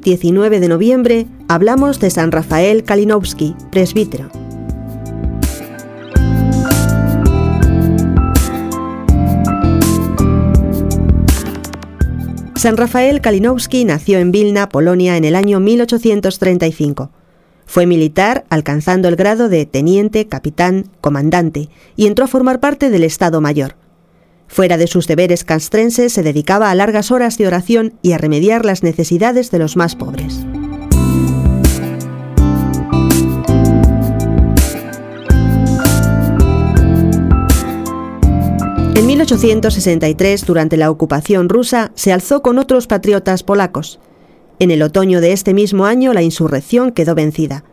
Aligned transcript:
19 0.00 0.60
de 0.60 0.68
noviembre, 0.68 1.26
hablamos 1.48 2.00
de 2.00 2.10
San 2.10 2.32
Rafael 2.32 2.84
Kalinowski, 2.84 3.54
presbítero. 3.70 4.30
San 12.62 12.76
Rafael 12.76 13.20
Kalinowski 13.20 13.84
nació 13.84 14.20
en 14.20 14.30
Vilna, 14.30 14.68
Polonia, 14.68 15.16
en 15.16 15.24
el 15.24 15.34
año 15.34 15.58
1835. 15.58 17.10
Fue 17.66 17.86
militar, 17.86 18.44
alcanzando 18.50 19.08
el 19.08 19.16
grado 19.16 19.48
de 19.48 19.66
teniente, 19.66 20.28
capitán, 20.28 20.86
comandante, 21.00 21.70
y 21.96 22.06
entró 22.06 22.26
a 22.26 22.28
formar 22.28 22.60
parte 22.60 22.88
del 22.90 23.02
Estado 23.02 23.40
Mayor. 23.40 23.81
Fuera 24.52 24.76
de 24.76 24.86
sus 24.86 25.06
deberes 25.06 25.44
castrenses, 25.44 26.12
se 26.12 26.22
dedicaba 26.22 26.70
a 26.70 26.74
largas 26.74 27.10
horas 27.10 27.38
de 27.38 27.46
oración 27.46 27.94
y 28.02 28.12
a 28.12 28.18
remediar 28.18 28.66
las 28.66 28.82
necesidades 28.82 29.50
de 29.50 29.58
los 29.58 29.78
más 29.78 29.96
pobres. 29.96 30.40
En 38.94 39.06
1863, 39.06 40.44
durante 40.44 40.76
la 40.76 40.90
ocupación 40.90 41.48
rusa, 41.48 41.90
se 41.94 42.12
alzó 42.12 42.42
con 42.42 42.58
otros 42.58 42.86
patriotas 42.86 43.42
polacos. 43.42 44.00
En 44.58 44.70
el 44.70 44.82
otoño 44.82 45.22
de 45.22 45.32
este 45.32 45.54
mismo 45.54 45.86
año, 45.86 46.12
la 46.12 46.20
insurrección 46.20 46.92
quedó 46.92 47.14
vencida. 47.14 47.64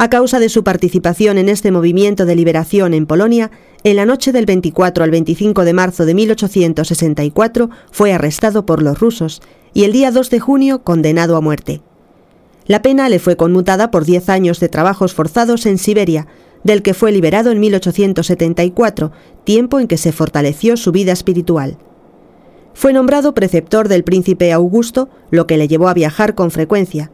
A 0.00 0.08
causa 0.08 0.38
de 0.38 0.48
su 0.48 0.62
participación 0.62 1.38
en 1.38 1.48
este 1.48 1.72
movimiento 1.72 2.24
de 2.24 2.36
liberación 2.36 2.94
en 2.94 3.04
Polonia, 3.04 3.50
en 3.82 3.96
la 3.96 4.06
noche 4.06 4.30
del 4.30 4.46
24 4.46 5.02
al 5.02 5.10
25 5.10 5.64
de 5.64 5.72
marzo 5.72 6.06
de 6.06 6.14
1864 6.14 7.68
fue 7.90 8.12
arrestado 8.12 8.64
por 8.64 8.80
los 8.80 9.00
rusos 9.00 9.42
y 9.74 9.82
el 9.82 9.90
día 9.90 10.12
2 10.12 10.30
de 10.30 10.38
junio 10.38 10.84
condenado 10.84 11.34
a 11.36 11.40
muerte. 11.40 11.82
La 12.66 12.80
pena 12.80 13.08
le 13.08 13.18
fue 13.18 13.36
conmutada 13.36 13.90
por 13.90 14.04
10 14.04 14.28
años 14.28 14.60
de 14.60 14.68
trabajos 14.68 15.14
forzados 15.14 15.66
en 15.66 15.78
Siberia, 15.78 16.28
del 16.62 16.82
que 16.82 16.94
fue 16.94 17.10
liberado 17.10 17.50
en 17.50 17.58
1874, 17.58 19.10
tiempo 19.42 19.80
en 19.80 19.88
que 19.88 19.96
se 19.96 20.12
fortaleció 20.12 20.76
su 20.76 20.92
vida 20.92 21.10
espiritual. 21.10 21.76
Fue 22.72 22.92
nombrado 22.92 23.34
preceptor 23.34 23.88
del 23.88 24.04
príncipe 24.04 24.52
Augusto, 24.52 25.08
lo 25.32 25.48
que 25.48 25.56
le 25.56 25.66
llevó 25.66 25.88
a 25.88 25.94
viajar 25.94 26.36
con 26.36 26.52
frecuencia. 26.52 27.10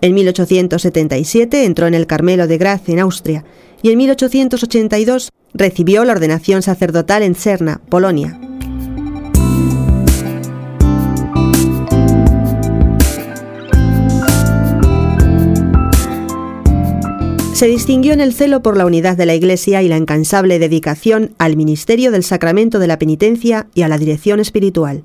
En 0.00 0.14
1877 0.14 1.64
entró 1.64 1.88
en 1.88 1.94
el 1.94 2.06
Carmelo 2.06 2.46
de 2.46 2.56
Graz, 2.56 2.88
en 2.88 3.00
Austria, 3.00 3.44
y 3.82 3.90
en 3.90 3.98
1882 3.98 5.30
recibió 5.54 6.04
la 6.04 6.12
ordenación 6.12 6.62
sacerdotal 6.62 7.22
en 7.24 7.34
Cerna, 7.34 7.80
Polonia. 7.88 8.38
Se 17.54 17.66
distinguió 17.66 18.12
en 18.12 18.20
el 18.20 18.34
celo 18.34 18.62
por 18.62 18.76
la 18.76 18.86
unidad 18.86 19.16
de 19.16 19.26
la 19.26 19.34
Iglesia 19.34 19.82
y 19.82 19.88
la 19.88 19.96
incansable 19.96 20.60
dedicación 20.60 21.34
al 21.38 21.56
ministerio 21.56 22.12
del 22.12 22.22
sacramento 22.22 22.78
de 22.78 22.86
la 22.86 23.00
penitencia 23.00 23.66
y 23.74 23.82
a 23.82 23.88
la 23.88 23.98
dirección 23.98 24.38
espiritual. 24.38 25.02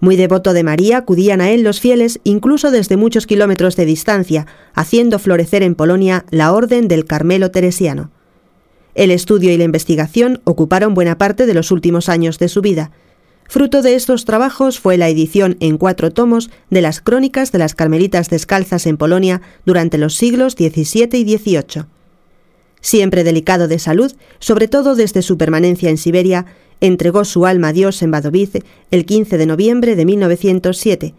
Muy 0.00 0.16
devoto 0.16 0.52
de 0.52 0.62
María, 0.62 0.98
acudían 0.98 1.40
a 1.40 1.50
él 1.50 1.62
los 1.62 1.80
fieles 1.80 2.20
incluso 2.22 2.70
desde 2.70 2.96
muchos 2.96 3.26
kilómetros 3.26 3.76
de 3.76 3.86
distancia, 3.86 4.46
haciendo 4.74 5.18
florecer 5.18 5.62
en 5.62 5.74
Polonia 5.74 6.26
la 6.30 6.52
orden 6.52 6.86
del 6.86 7.06
Carmelo 7.06 7.50
Teresiano. 7.50 8.10
El 8.94 9.10
estudio 9.10 9.52
y 9.52 9.56
la 9.56 9.64
investigación 9.64 10.40
ocuparon 10.44 10.94
buena 10.94 11.18
parte 11.18 11.46
de 11.46 11.54
los 11.54 11.70
últimos 11.70 12.08
años 12.08 12.38
de 12.38 12.48
su 12.48 12.60
vida. 12.62 12.90
Fruto 13.48 13.80
de 13.80 13.94
estos 13.94 14.24
trabajos 14.24 14.80
fue 14.80 14.96
la 14.96 15.08
edición 15.08 15.56
en 15.60 15.78
cuatro 15.78 16.10
tomos 16.10 16.50
de 16.70 16.82
las 16.82 17.00
crónicas 17.00 17.52
de 17.52 17.58
las 17.58 17.74
Carmelitas 17.74 18.28
descalzas 18.28 18.86
en 18.86 18.96
Polonia 18.96 19.40
durante 19.64 19.98
los 19.98 20.16
siglos 20.16 20.54
XVII 20.54 21.08
y 21.12 21.38
XVIII. 21.38 21.95
Siempre 22.86 23.24
delicado 23.24 23.66
de 23.66 23.80
salud, 23.80 24.12
sobre 24.38 24.68
todo 24.68 24.94
desde 24.94 25.20
su 25.22 25.36
permanencia 25.36 25.90
en 25.90 25.96
Siberia, 25.96 26.46
entregó 26.80 27.24
su 27.24 27.44
alma 27.44 27.70
a 27.70 27.72
Dios 27.72 28.00
en 28.00 28.12
Badovice 28.12 28.62
el 28.92 29.04
15 29.04 29.38
de 29.38 29.46
noviembre 29.46 29.96
de 29.96 30.04
1907 30.04 31.12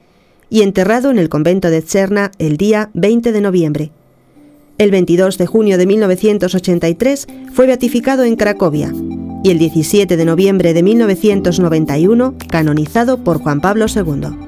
y 0.49 0.61
enterrado 0.61 1.11
en 1.11 1.19
el 1.19 1.27
convento 1.27 1.69
de 1.69 1.81
Tserna 1.81 2.31
el 2.39 2.55
día 2.55 2.89
20 2.93 3.33
de 3.33 3.41
noviembre. 3.41 3.91
El 4.77 4.91
22 4.91 5.37
de 5.37 5.45
junio 5.45 5.77
de 5.77 5.87
1983 5.87 7.27
fue 7.51 7.67
beatificado 7.67 8.23
en 8.23 8.37
Cracovia 8.37 8.93
y 9.43 9.49
el 9.49 9.59
17 9.59 10.15
de 10.15 10.23
noviembre 10.23 10.73
de 10.73 10.83
1991 10.83 12.35
canonizado 12.49 13.25
por 13.25 13.39
Juan 13.39 13.59
Pablo 13.59 13.87
II. 13.93 14.46